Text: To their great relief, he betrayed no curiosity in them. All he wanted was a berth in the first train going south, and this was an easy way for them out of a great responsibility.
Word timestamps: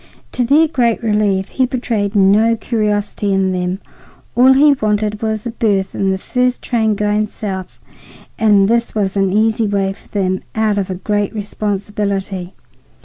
To 0.31 0.43
their 0.43 0.67
great 0.67 1.03
relief, 1.03 1.49
he 1.49 1.67
betrayed 1.67 2.15
no 2.15 2.55
curiosity 2.55 3.31
in 3.31 3.51
them. 3.51 3.77
All 4.35 4.53
he 4.53 4.73
wanted 4.73 5.21
was 5.21 5.45
a 5.45 5.51
berth 5.51 5.93
in 5.93 6.09
the 6.09 6.17
first 6.17 6.63
train 6.63 6.95
going 6.95 7.27
south, 7.27 7.79
and 8.39 8.67
this 8.67 8.95
was 8.95 9.15
an 9.15 9.31
easy 9.31 9.67
way 9.67 9.93
for 9.93 10.07
them 10.07 10.41
out 10.55 10.79
of 10.79 10.89
a 10.89 10.95
great 10.95 11.35
responsibility. 11.35 12.55